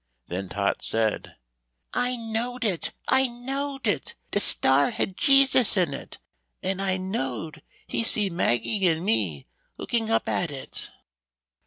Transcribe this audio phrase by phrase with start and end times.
[0.29, 1.35] Then Tot said:
[1.93, 2.91] "I knowed it.
[3.07, 4.15] I knowed it!
[4.31, 6.17] De star had Jesus in it,
[6.63, 9.45] and I knowed He see Maggie and me
[9.77, 10.89] looking up at it."